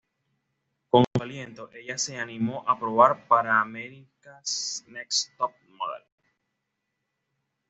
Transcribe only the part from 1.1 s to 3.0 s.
su aliento, ella se animó a